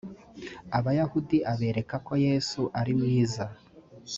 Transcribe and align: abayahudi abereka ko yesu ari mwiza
abayahudi 0.77 1.37
abereka 1.53 1.95
ko 2.05 2.13
yesu 2.25 2.61
ari 2.79 2.93
mwiza 2.99 3.45